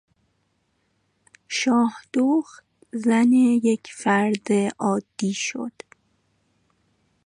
شاهدخت 1.47 2.63
زن 2.91 3.31
یک 3.71 3.87
فرد 3.95 4.47
عادی 4.79 5.33
شد. 5.33 5.73